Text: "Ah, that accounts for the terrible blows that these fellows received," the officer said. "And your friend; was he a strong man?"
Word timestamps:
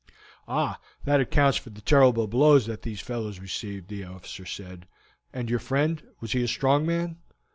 "Ah, 0.47 0.79
that 1.05 1.19
accounts 1.21 1.59
for 1.59 1.69
the 1.69 1.79
terrible 1.79 2.25
blows 2.25 2.65
that 2.65 2.81
these 2.81 3.01
fellows 3.01 3.37
received," 3.37 3.87
the 3.87 4.03
officer 4.03 4.47
said. 4.47 4.87
"And 5.31 5.47
your 5.47 5.59
friend; 5.59 6.01
was 6.19 6.31
he 6.31 6.41
a 6.43 6.47
strong 6.47 6.87
man?" 6.87 7.17